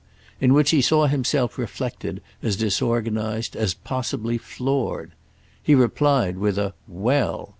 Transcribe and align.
in 0.39 0.51
which 0.55 0.71
he 0.71 0.81
saw 0.81 1.05
himself 1.05 1.59
reflected 1.59 2.23
as 2.41 2.55
disorganised, 2.57 3.55
as 3.55 3.75
possibly 3.75 4.35
floored. 4.35 5.11
He 5.61 5.75
replied 5.75 6.39
with 6.39 6.57
a 6.57 6.73
"Well!" 6.87 7.49